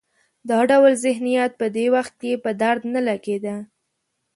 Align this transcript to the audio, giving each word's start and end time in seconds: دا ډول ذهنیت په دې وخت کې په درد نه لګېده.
دا 0.49 0.59
ډول 0.69 0.93
ذهنیت 1.05 1.51
په 1.61 1.67
دې 1.75 1.85
وخت 1.95 2.13
کې 2.21 2.41
په 2.43 2.51
درد 2.61 2.81
نه 2.93 3.01
لګېده. 3.07 3.55